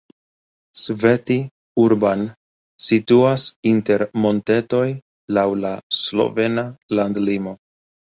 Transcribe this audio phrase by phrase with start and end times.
[0.83, 1.35] Sveti
[1.81, 2.23] Urban
[2.85, 4.87] situas inter montetoj
[5.39, 6.65] laŭ la slovena
[7.01, 7.55] landlimo.